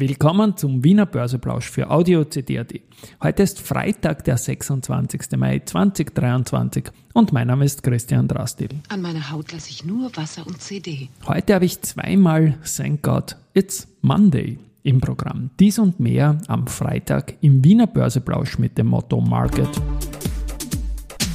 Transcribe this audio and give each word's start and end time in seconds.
Willkommen 0.00 0.56
zum 0.56 0.84
Wiener 0.84 1.06
Börseplausch 1.06 1.68
für 1.68 1.90
Audio 1.90 2.22
CD.at. 2.22 2.72
Heute 3.20 3.42
ist 3.42 3.60
Freitag, 3.60 4.22
der 4.22 4.36
26. 4.36 5.36
Mai 5.36 5.58
2023 5.58 6.84
und 7.14 7.32
mein 7.32 7.48
Name 7.48 7.64
ist 7.64 7.82
Christian 7.82 8.28
Drastil. 8.28 8.68
An 8.90 9.02
meiner 9.02 9.32
Haut 9.32 9.50
lasse 9.50 9.70
ich 9.70 9.84
nur 9.84 10.16
Wasser 10.16 10.46
und 10.46 10.62
CD. 10.62 11.08
Heute 11.26 11.52
habe 11.54 11.64
ich 11.64 11.82
zweimal 11.82 12.58
Thank 12.76 13.02
God 13.02 13.34
It's 13.54 13.88
Monday 14.00 14.60
im 14.84 15.00
Programm. 15.00 15.50
Dies 15.58 15.80
und 15.80 15.98
mehr 15.98 16.38
am 16.46 16.68
Freitag 16.68 17.34
im 17.40 17.64
Wiener 17.64 17.88
Börseplausch 17.88 18.56
mit 18.58 18.78
dem 18.78 18.86
Motto 18.86 19.20
Market. 19.20 19.68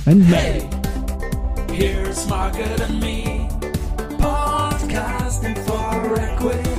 And 0.05 0.23
hey, 0.23 0.61
here's 1.69 2.29
Market 2.29 2.79
and 2.79 3.01
Me, 3.01 3.45
podcasting 4.19 5.57
for 5.65 6.17
equity. 6.17 6.72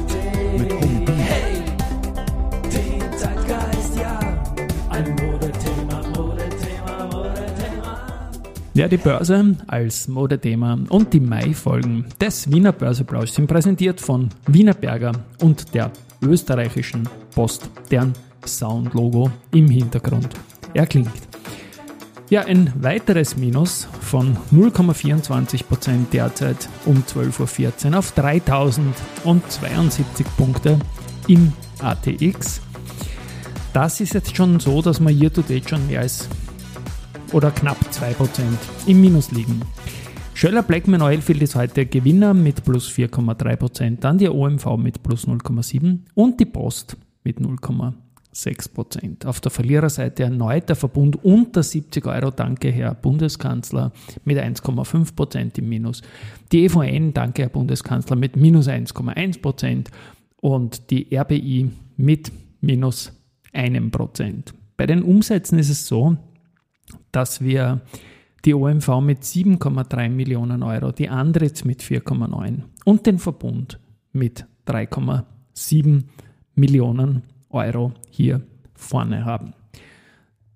Ja, 8.76 8.88
die 8.88 8.96
Börse 8.96 9.54
als 9.68 10.08
Modethema 10.08 10.76
und 10.88 11.12
die 11.12 11.20
Mai-Folgen 11.20 12.06
des 12.20 12.50
Wiener 12.50 12.72
Börseplausch 12.72 13.30
sind 13.30 13.46
präsentiert 13.46 14.00
von 14.00 14.30
Wiener 14.48 14.74
Berger 14.74 15.12
und 15.40 15.72
der 15.74 15.92
österreichischen 16.20 17.08
Post, 17.32 17.70
deren 17.92 18.14
Soundlogo 18.44 19.30
im 19.52 19.68
Hintergrund 19.68 20.30
erklingt. 20.74 21.12
Ja, 22.30 22.46
ein 22.46 22.72
weiteres 22.80 23.36
Minus 23.36 23.86
von 24.00 24.36
0,24% 24.52 26.10
derzeit 26.12 26.68
um 26.84 27.04
12.14 27.04 27.92
Uhr 27.92 27.98
auf 28.00 28.10
3072 28.10 30.26
Punkte 30.36 30.80
im 31.28 31.52
ATX. 31.80 32.60
Das 33.72 34.00
ist 34.00 34.14
jetzt 34.14 34.34
schon 34.34 34.58
so, 34.58 34.82
dass 34.82 34.98
wir 34.98 35.10
hier 35.10 35.32
to 35.32 35.42
date 35.42 35.70
schon 35.70 35.86
mehr 35.86 36.00
als 36.00 36.28
oder 37.34 37.50
knapp 37.50 37.78
2% 37.90 38.42
im 38.86 39.00
Minus 39.00 39.32
liegen. 39.32 39.60
Schöller 40.34 40.62
Blackman 40.62 41.02
Oilfield 41.02 41.42
ist 41.42 41.56
heute 41.56 41.84
Gewinner 41.84 42.32
mit 42.32 42.64
plus 42.64 42.88
4,3%, 42.88 43.98
dann 44.00 44.18
die 44.18 44.28
OMV 44.28 44.76
mit 44.76 45.02
plus 45.02 45.26
0,7% 45.26 45.98
und 46.14 46.38
die 46.40 46.44
Post 46.44 46.96
mit 47.24 47.38
0,6%. 47.38 49.26
Auf 49.26 49.40
der 49.40 49.50
Verliererseite 49.50 50.22
erneut 50.24 50.68
der 50.68 50.76
Verbund 50.76 51.24
unter 51.24 51.62
70 51.62 52.06
Euro, 52.06 52.30
danke 52.30 52.70
Herr 52.70 52.94
Bundeskanzler, 52.94 53.92
mit 54.24 54.38
1,5% 54.38 55.58
im 55.58 55.68
Minus. 55.68 56.02
Die 56.52 56.64
EVN, 56.64 57.14
danke 57.14 57.42
Herr 57.42 57.48
Bundeskanzler, 57.48 58.16
mit 58.16 58.36
minus 58.36 58.68
1,1% 58.68 59.86
und 60.40 60.90
die 60.90 61.16
RBI 61.16 61.70
mit 61.96 62.30
minus 62.60 63.12
1%. 63.52 64.52
Bei 64.76 64.86
den 64.86 65.02
Umsätzen 65.02 65.58
ist 65.58 65.70
es 65.70 65.86
so, 65.86 66.16
dass 67.12 67.40
wir 67.40 67.80
die 68.44 68.54
OMV 68.54 69.00
mit 69.00 69.22
7,3 69.22 70.10
Millionen 70.10 70.62
Euro, 70.62 70.92
die 70.92 71.08
Andritz 71.08 71.64
mit 71.64 71.82
4,9 71.82 72.62
und 72.84 73.06
den 73.06 73.18
Verbund 73.18 73.78
mit 74.12 74.46
3,7 74.66 76.04
Millionen 76.54 77.22
Euro 77.50 77.92
hier 78.10 78.42
vorne 78.74 79.24
haben. 79.24 79.54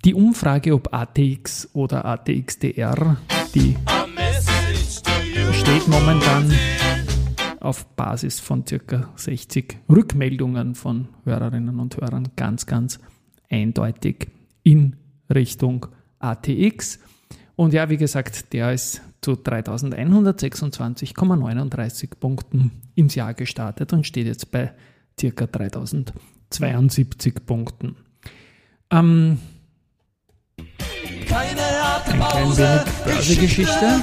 Die 0.04 0.14
Umfrage, 0.14 0.74
ob 0.74 0.92
ATX 0.92 1.70
oder 1.72 2.04
ATXDR, 2.04 3.16
die 3.54 3.76
steht 5.52 5.88
momentan 5.88 6.52
auf 7.60 7.86
Basis 7.96 8.38
von 8.38 8.66
circa 8.66 9.12
60 9.16 9.78
Rückmeldungen 9.88 10.74
von 10.74 11.08
Hörerinnen 11.24 11.80
und 11.80 11.96
Hörern 11.96 12.28
ganz, 12.36 12.66
ganz 12.66 13.00
eindeutig 13.50 14.28
in 14.62 14.96
Richtung 15.34 15.86
ATX. 16.18 16.98
Und 17.56 17.72
ja, 17.72 17.88
wie 17.90 17.96
gesagt, 17.96 18.52
der 18.52 18.72
ist 18.72 19.00
zu 19.20 19.32
3126,39 19.32 22.10
Punkten 22.18 22.70
ins 22.94 23.14
Jahr 23.14 23.34
gestartet 23.34 23.92
und 23.92 24.06
steht 24.06 24.26
jetzt 24.26 24.50
bei 24.50 24.72
ca. 25.20 25.46
3072 25.46 27.44
Punkten. 27.44 27.96
Ähm, 28.90 29.38
ein 30.58 30.66
klein 31.26 31.56
wenig 31.56 32.84
Börsegeschichte. 33.04 34.00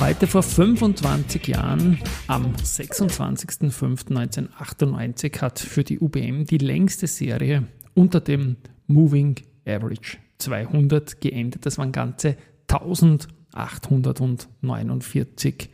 Heute 0.00 0.26
vor 0.26 0.42
25 0.42 1.46
Jahren, 1.46 1.98
am 2.26 2.52
26.05.1998, 2.54 5.40
hat 5.40 5.58
für 5.58 5.84
die 5.84 6.00
UBM 6.00 6.46
die 6.46 6.58
längste 6.58 7.06
Serie 7.06 7.64
unter 7.94 8.20
dem 8.20 8.56
Moving 8.86 9.36
Average 9.76 10.18
200 10.38 11.20
geendet. 11.20 11.66
Das 11.66 11.76
waren 11.78 11.92
ganze 11.92 12.36
1849 12.68 15.68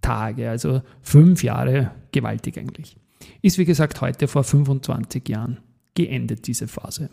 Tage, 0.00 0.50
also 0.50 0.82
fünf 1.02 1.42
Jahre 1.42 1.90
gewaltig 2.12 2.58
eigentlich. 2.58 2.96
Ist 3.42 3.58
wie 3.58 3.64
gesagt 3.64 4.00
heute 4.00 4.28
vor 4.28 4.44
25 4.44 5.28
Jahren 5.28 5.58
geendet, 5.94 6.46
diese 6.46 6.68
Phase. 6.68 7.10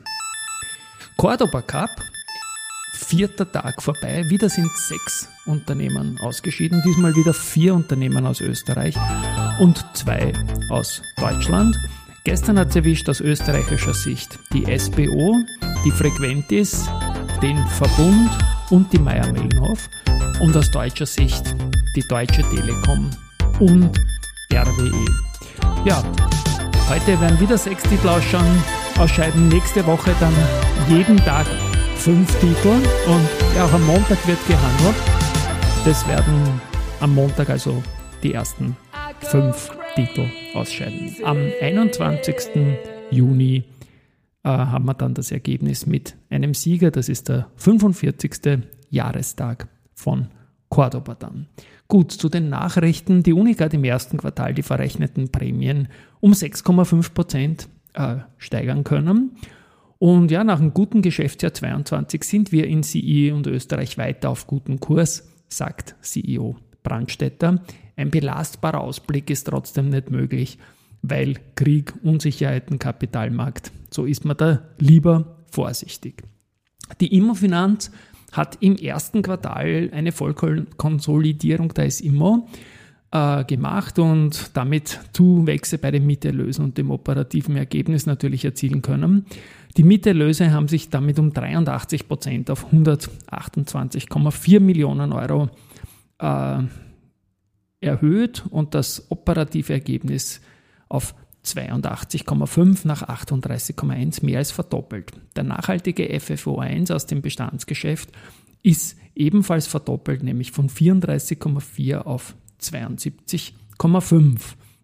Cordoba 1.17 1.61
Cup, 1.61 1.89
vierter 2.93 3.51
Tag 3.51 3.81
vorbei. 3.81 4.23
Wieder 4.29 4.49
sind 4.49 4.69
sechs 4.75 5.27
Unternehmen 5.45 6.17
ausgeschieden. 6.19 6.81
Diesmal 6.85 7.15
wieder 7.15 7.33
vier 7.33 7.73
Unternehmen 7.73 8.25
aus 8.25 8.41
Österreich 8.41 8.95
und 9.59 9.85
zwei 9.93 10.33
aus 10.69 11.01
Deutschland. 11.17 11.77
Gestern 12.25 12.57
hat 12.57 12.69
es 12.69 12.77
erwischt 12.77 13.09
aus 13.09 13.19
österreichischer 13.19 13.93
Sicht 13.93 14.39
die 14.53 14.65
SBO, 14.77 15.35
die 15.83 15.91
Frequentis, 15.91 16.89
den 17.41 17.57
Verbund 17.67 18.29
und 18.69 18.91
die 18.93 18.99
Meier-Mellenhof 18.99 19.89
und 20.39 20.55
aus 20.55 20.71
deutscher 20.71 21.05
Sicht 21.05 21.55
die 21.95 22.03
Deutsche 22.07 22.43
Telekom 22.49 23.09
und 23.59 23.91
RWE. 24.53 25.05
Ja, 25.85 26.03
heute 26.89 27.19
werden 27.19 27.39
wieder 27.39 27.57
sechs 27.57 27.83
Titel 27.83 28.07
ausschauen, 28.07 28.63
ausscheiden, 28.97 29.49
nächste 29.49 29.85
Woche 29.85 30.15
dann 30.19 30.33
jeden 30.87 31.17
Tag 31.17 31.45
fünf 31.97 32.33
Titel 32.39 32.69
und 33.07 33.61
auch 33.61 33.73
am 33.73 33.85
Montag 33.85 34.25
wird 34.27 34.39
gehandelt. 34.47 34.95
Das 35.85 36.07
werden 36.07 36.61
am 37.01 37.13
Montag 37.13 37.49
also 37.49 37.83
die 38.23 38.33
ersten 38.33 38.77
fünf 39.19 39.69
Titel 39.95 40.25
ausscheiden. 40.53 41.15
Am 41.23 41.37
21. 41.61 42.77
Juni 43.11 43.63
äh, 44.43 44.49
haben 44.49 44.85
wir 44.85 44.93
dann 44.93 45.13
das 45.13 45.31
Ergebnis 45.31 45.85
mit 45.85 46.15
einem 46.29 46.53
Sieger. 46.53 46.91
Das 46.91 47.09
ist 47.09 47.29
der 47.29 47.47
45. 47.57 48.63
Jahrestag 48.89 49.67
von 49.93 50.27
Cordoba 50.69 51.15
dann. 51.15 51.47
Gut, 51.87 52.11
zu 52.11 52.29
den 52.29 52.49
Nachrichten. 52.49 53.23
Die 53.23 53.33
Unica 53.33 53.65
hat 53.65 53.73
im 53.73 53.83
ersten 53.83 54.17
Quartal 54.17 54.53
die 54.53 54.63
verrechneten 54.63 55.29
Prämien 55.29 55.87
um 56.19 56.31
6,5 56.31 57.13
Prozent 57.13 57.69
äh, 57.93 58.17
steigern 58.37 58.83
können. 58.83 59.37
Und 59.99 60.31
ja, 60.31 60.43
nach 60.43 60.59
einem 60.59 60.73
guten 60.73 61.01
Geschäftsjahr 61.01 61.53
22 61.53 62.23
sind 62.23 62.51
wir 62.51 62.67
in 62.67 62.83
CE 62.83 63.33
und 63.33 63.47
Österreich 63.47 63.97
weiter 63.97 64.29
auf 64.29 64.47
gutem 64.47 64.79
Kurs, 64.79 65.29
sagt 65.47 65.95
CEO 66.01 66.57
Brandstätter. 66.81 67.61
Ein 67.95 68.11
belastbarer 68.11 68.81
Ausblick 68.81 69.29
ist 69.29 69.45
trotzdem 69.45 69.89
nicht 69.89 70.09
möglich, 70.09 70.57
weil 71.03 71.35
Krieg, 71.55 71.93
Unsicherheiten, 72.01 72.79
Kapitalmarkt, 72.79 73.71
so 73.91 74.05
ist 74.05 74.25
man 74.25 74.37
da 74.37 74.63
lieber 74.79 75.37
vorsichtig. 75.51 76.23
Die 76.99 77.15
Immofinanz 77.15 77.91
hat 78.31 78.57
im 78.61 78.77
ersten 78.77 79.21
Quartal 79.21 79.91
eine 79.93 80.11
Vollkonsolidierung 80.11 81.73
der 81.73 81.89
Immo 82.01 82.47
äh, 83.11 83.43
gemacht 83.43 83.99
und 83.99 84.51
damit 84.55 84.99
Zuwächse 85.13 85.77
bei 85.77 85.91
den 85.91 86.07
Mieterlösen 86.07 86.65
und 86.65 86.77
dem 86.77 86.89
operativen 86.89 87.55
Ergebnis 87.57 88.05
natürlich 88.05 88.43
erzielen 88.45 88.81
können. 88.81 89.25
Die 89.77 89.83
Mieterlöse 89.83 90.51
haben 90.51 90.67
sich 90.67 90.89
damit 90.89 91.19
um 91.19 91.33
83 91.33 92.07
Prozent 92.07 92.49
auf 92.49 92.71
128,4 92.71 94.59
Millionen 94.59 95.11
Euro 95.11 95.49
äh, 96.19 96.63
erhöht 97.81 98.43
und 98.49 98.73
das 98.73 99.11
operative 99.11 99.73
Ergebnis 99.73 100.41
auf 100.89 101.15
82,5 101.45 102.87
nach 102.87 103.03
38,1 103.03 104.25
mehr 104.25 104.39
als 104.39 104.51
verdoppelt. 104.51 105.11
Der 105.35 105.43
nachhaltige 105.43 106.07
FFO1 106.07 106.93
aus 106.93 107.05
dem 107.05 107.21
Bestandsgeschäft 107.21 108.09
ist 108.61 108.97
ebenfalls 109.15 109.67
verdoppelt, 109.67 110.23
nämlich 110.23 110.51
von 110.51 110.69
34,4 110.69 111.97
auf 111.97 112.35
72,5. 112.61 114.39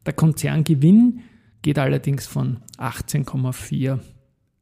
Der 0.06 0.14
Konzerngewinn 0.14 1.22
geht 1.62 1.80
allerdings 1.80 2.28
von 2.28 2.58
18,4 2.78 4.00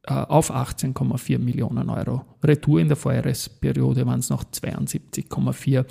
äh, 0.04 0.12
auf 0.12 0.52
18,4 0.52 1.38
Millionen 1.38 1.90
Euro. 1.90 2.24
Retour 2.44 2.80
in 2.80 2.88
der 2.88 2.96
Vorjahresperiode 2.96 4.06
waren 4.06 4.20
es 4.20 4.30
noch 4.30 4.44
72,4 4.44 5.84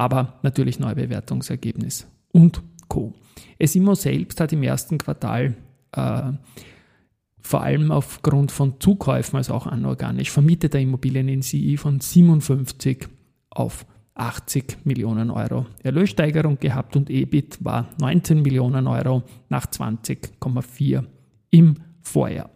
aber 0.00 0.38
natürlich 0.42 0.78
Neubewertungsergebnis 0.78 2.06
und 2.32 2.62
Co. 2.90 3.14
Esimo 3.58 3.94
selbst 3.94 4.38
hat 4.40 4.52
im 4.52 4.62
ersten 4.62 4.98
Quartal 4.98 5.54
äh, 5.92 6.32
vor 7.40 7.62
allem 7.62 7.90
aufgrund 7.90 8.52
von 8.52 8.78
Zukäufen, 8.80 9.38
also 9.38 9.54
auch 9.54 9.66
anorganisch, 9.66 10.30
vermietet 10.30 10.74
er 10.74 10.82
Immobilien 10.82 11.28
in 11.28 11.40
CI 11.40 11.78
von 11.78 12.00
57 12.00 13.08
auf 13.48 13.86
80 14.14 14.84
Millionen 14.84 15.30
Euro. 15.30 15.66
Erlössteigerung 15.82 16.58
gehabt 16.58 16.96
und 16.96 17.08
EBIT 17.08 17.64
war 17.64 17.88
19 17.98 18.42
Millionen 18.42 18.86
Euro 18.86 19.22
nach 19.48 19.66
20,4 19.66 21.04
im 21.50 21.76
Vorjahr. 22.02 22.50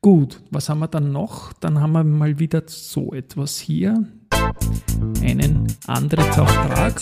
Gut, 0.00 0.40
was 0.50 0.68
haben 0.68 0.80
wir 0.80 0.88
dann 0.88 1.12
noch? 1.12 1.52
Dann 1.54 1.80
haben 1.80 1.92
wir 1.92 2.02
mal 2.02 2.40
wieder 2.40 2.64
so 2.66 3.12
etwas 3.12 3.60
hier. 3.60 4.04
Einen 5.22 5.68
Antrittsauftrag. 5.86 7.00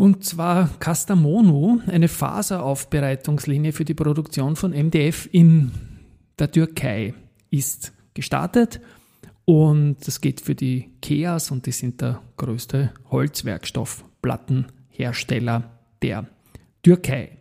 Und 0.00 0.24
zwar 0.24 0.70
Castamonu, 0.78 1.80
eine 1.86 2.08
Faseraufbereitungslinie 2.08 3.72
für 3.72 3.84
die 3.84 3.92
Produktion 3.92 4.56
von 4.56 4.70
MDF 4.70 5.28
in 5.30 5.72
der 6.38 6.50
Türkei, 6.50 7.12
ist 7.50 7.92
gestartet. 8.14 8.80
Und 9.44 9.96
das 10.06 10.22
geht 10.22 10.40
für 10.40 10.54
die 10.54 10.88
Keas 11.02 11.50
und 11.50 11.66
die 11.66 11.72
sind 11.72 12.00
der 12.00 12.22
größte 12.38 12.94
Holzwerkstoffplattenhersteller 13.10 15.70
der 16.00 16.26
Türkei. 16.82 17.36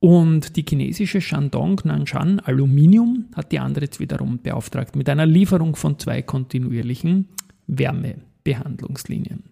Und 0.00 0.56
die 0.56 0.64
chinesische 0.68 1.20
Shandong 1.20 1.82
Nanshan 1.84 2.40
Aluminium 2.40 3.26
hat 3.36 3.52
die 3.52 3.60
andere 3.60 3.84
jetzt 3.84 4.00
wiederum 4.00 4.40
beauftragt 4.42 4.96
mit 4.96 5.08
einer 5.08 5.26
Lieferung 5.26 5.76
von 5.76 6.00
zwei 6.00 6.22
kontinuierlichen 6.22 7.28
Wärmebehandlungslinien. 7.68 9.44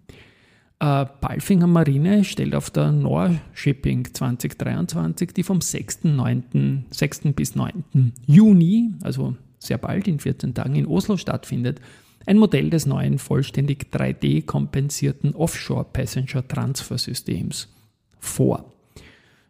Äh, 0.84 1.06
Balfinger 1.22 1.66
Marine 1.66 2.24
stellt 2.24 2.54
auf 2.54 2.68
der 2.68 2.92
Shipping 3.54 4.12
2023, 4.12 5.32
die 5.32 5.42
vom 5.42 5.62
6. 5.62 6.04
9., 6.04 6.84
6. 6.90 7.20
bis 7.34 7.54
9. 7.54 8.12
Juni, 8.26 8.92
also 9.02 9.34
sehr 9.58 9.78
bald 9.78 10.06
in 10.08 10.18
14 10.18 10.52
Tagen 10.52 10.74
in 10.74 10.86
Oslo 10.86 11.16
stattfindet, 11.16 11.80
ein 12.26 12.36
Modell 12.36 12.68
des 12.68 12.84
neuen 12.84 13.18
vollständig 13.18 13.86
3D-kompensierten 13.92 15.34
Offshore 15.34 15.86
Passenger 15.90 16.46
Transfer 16.46 16.98
Systems 16.98 17.68
vor. 18.18 18.70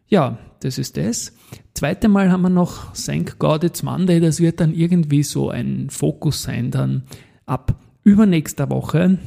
Ja, 0.07 0.37
das 0.61 0.77
ist 0.77 0.95
das. 0.95 1.33
Zweite 1.73 2.07
Mal 2.07 2.31
haben 2.31 2.43
wir 2.43 2.49
noch 2.49 2.93
Thank 2.93 3.39
God 3.39 3.65
It's 3.65 3.83
Monday. 3.83 4.21
Das 4.21 4.39
wird 4.39 4.61
dann 4.61 4.73
irgendwie 4.73 5.23
so 5.23 5.49
ein 5.49 5.89
Fokus 5.89 6.43
sein, 6.43 6.71
dann 6.71 7.03
ab 7.45 7.75
übernächster 8.03 8.69
Woche 8.69 9.17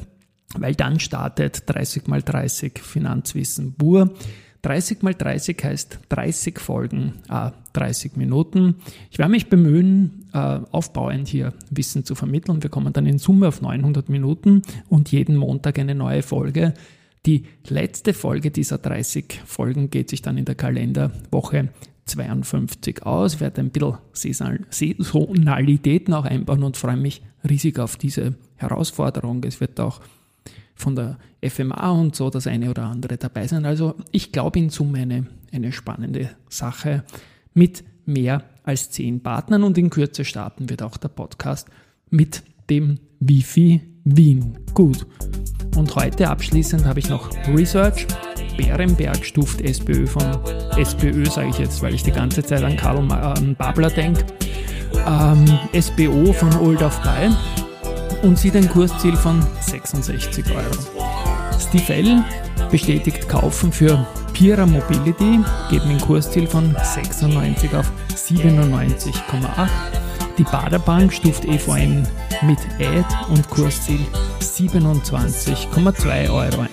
weil 0.55 0.75
dann 0.75 0.99
startet 0.99 1.63
30 1.67 2.07
mal 2.07 2.21
30 2.21 2.79
Finanzwissen 2.79 3.73
Bur. 3.73 4.13
30 4.61 5.03
mal 5.03 5.13
30 5.13 5.57
heißt 5.63 5.99
30 6.09 6.59
Folgen, 6.59 7.13
äh, 7.29 7.51
30 7.73 8.17
Minuten. 8.17 8.75
Ich 9.09 9.17
werde 9.17 9.31
mich 9.31 9.47
bemühen, 9.47 10.25
äh, 10.33 10.59
aufbauend 10.71 11.27
hier 11.27 11.53
Wissen 11.69 12.03
zu 12.03 12.13
vermitteln. 12.15 12.61
Wir 12.61 12.69
kommen 12.69 12.91
dann 12.91 13.05
in 13.05 13.19
Summe 13.19 13.47
auf 13.47 13.61
900 13.61 14.09
Minuten 14.09 14.63
und 14.89 15.11
jeden 15.11 15.37
Montag 15.37 15.79
eine 15.79 15.95
neue 15.95 16.23
Folge. 16.23 16.73
Die 17.25 17.45
letzte 17.67 18.13
Folge 18.13 18.51
dieser 18.51 18.77
30 18.77 19.41
Folgen 19.45 19.89
geht 19.89 20.09
sich 20.09 20.21
dann 20.21 20.37
in 20.37 20.45
der 20.45 20.55
Kalenderwoche 20.55 21.69
52 22.05 23.05
aus. 23.05 23.35
Ich 23.35 23.39
werde 23.39 23.61
ein 23.61 23.69
bisschen 23.69 24.65
Saisonalität 24.69 26.09
noch 26.09 26.25
einbauen 26.25 26.63
und 26.63 26.75
freue 26.75 26.97
mich 26.97 27.21
riesig 27.47 27.79
auf 27.79 27.97
diese 27.97 28.35
Herausforderung. 28.55 29.43
Es 29.43 29.61
wird 29.61 29.79
auch 29.79 30.01
von 30.79 30.95
der 30.95 31.17
FMA 31.45 31.91
und 31.91 32.15
so 32.15 32.29
das 32.29 32.47
eine 32.47 32.69
oder 32.69 32.83
andere 32.83 33.17
dabei 33.17 33.47
sein. 33.47 33.65
Also 33.65 33.95
ich 34.11 34.31
glaube 34.31 34.59
in 34.59 34.69
Summe 34.69 34.99
eine, 34.99 35.27
eine 35.51 35.71
spannende 35.71 36.29
Sache 36.49 37.03
mit 37.53 37.83
mehr 38.05 38.43
als 38.63 38.89
zehn 38.89 39.21
Partnern 39.21 39.63
und 39.63 39.77
in 39.77 39.89
Kürze 39.89 40.25
starten 40.25 40.69
wird 40.69 40.81
auch 40.81 40.97
der 40.97 41.09
Podcast 41.09 41.67
mit 42.09 42.43
dem 42.69 42.99
Wifi 43.19 43.81
Wien. 44.05 44.57
Gut. 44.73 45.05
Und 45.75 45.95
heute 45.95 46.29
abschließend 46.29 46.85
habe 46.85 46.99
ich 46.99 47.09
noch 47.09 47.29
Research. 47.47 48.07
Bärenberg 48.57 49.23
stuft 49.23 49.61
SPÖ 49.61 50.07
von 50.07 50.23
SPÖ, 50.77 51.25
sage 51.25 51.49
ich 51.49 51.59
jetzt, 51.59 51.81
weil 51.81 51.93
ich 51.93 52.03
die 52.03 52.11
ganze 52.11 52.43
Zeit 52.43 52.63
an 52.63 52.75
Karl 52.75 53.05
Babler 53.57 53.89
denke. 53.89 54.25
Ähm, 55.05 55.45
SBO 55.79 56.33
von 56.33 56.53
Old 56.57 56.81
of 56.81 56.99
Buy 57.01 57.29
und 58.23 58.37
sieht 58.37 58.55
ein 58.55 58.69
Kursziel 58.69 59.15
von 59.15 59.45
66 59.61 60.45
Euro. 60.51 61.09
Steve 61.59 61.93
L. 61.93 62.23
bestätigt 62.71 63.27
Kaufen 63.27 63.71
für 63.71 64.05
Pira 64.33 64.65
Mobility, 64.65 65.39
mit 65.71 65.81
einem 65.81 65.99
Kursziel 65.99 66.47
von 66.47 66.75
96 66.81 67.73
auf 67.75 67.91
97,8. 68.15 69.67
Die 70.37 70.43
Baderbank 70.43 71.11
stuft 71.11 71.45
EVN 71.45 72.07
mit 72.43 72.59
Ad 72.79 73.05
und 73.29 73.49
Kursziel 73.49 73.99
27,2 74.39 76.29
Euro 76.29 76.61
ein. 76.61 76.69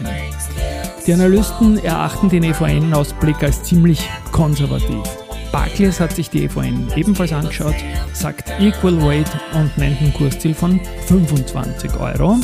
Die 1.06 1.12
Analysten 1.12 1.78
erachten 1.84 2.28
den 2.28 2.44
EVN-Ausblick 2.44 3.42
als 3.42 3.62
ziemlich 3.62 4.08
konservativ. 4.32 5.25
Barclays 5.52 6.00
hat 6.00 6.12
sich 6.12 6.30
die 6.30 6.44
EVN 6.44 6.88
ebenfalls 6.96 7.32
angeschaut, 7.32 7.74
sagt 8.12 8.50
Equal 8.60 9.00
Weight 9.02 9.30
und 9.54 9.76
nennt 9.78 10.00
ein 10.00 10.12
Kursziel 10.12 10.54
von 10.54 10.80
25 11.06 11.98
Euro. 11.98 12.36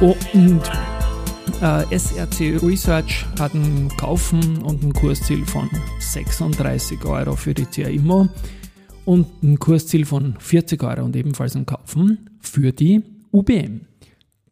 Und 0.00 0.62
äh, 1.60 1.98
SRC 1.98 2.62
Research 2.62 3.26
hat 3.38 3.54
ein 3.54 3.88
Kaufen 3.96 4.58
und 4.62 4.82
ein 4.82 4.92
Kursziel 4.92 5.44
von 5.44 5.68
36 5.98 7.04
Euro 7.04 7.36
für 7.36 7.54
die 7.54 7.66
CA 7.66 7.88
Immo 7.88 8.28
und 9.04 9.26
ein 9.42 9.58
Kursziel 9.58 10.04
von 10.04 10.36
40 10.38 10.82
Euro 10.82 11.04
und 11.04 11.16
ebenfalls 11.16 11.56
ein 11.56 11.66
Kaufen 11.66 12.30
für 12.40 12.72
die 12.72 13.02
UBM. 13.32 13.82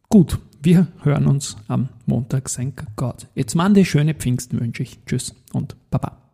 Gut, 0.08 0.38
wir 0.62 0.88
hören 1.02 1.26
uns 1.26 1.56
am 1.68 1.88
Montag, 2.06 2.50
thank 2.52 2.84
Gott. 2.96 3.26
Jetzt 3.34 3.58
eine 3.58 3.84
schöne 3.84 4.14
Pfingsten 4.14 4.60
wünsche 4.60 4.82
ich. 4.82 4.98
Tschüss 5.06 5.34
und 5.52 5.76
Baba. 5.90 6.27